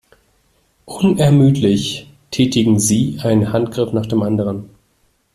Unermüdlich 0.87 2.09
tätigen 2.31 2.79
sie 2.79 3.19
einen 3.21 3.53
Handgriff 3.53 3.93
nach 3.93 4.07
dem 4.07 4.23
anderen. 4.23 4.67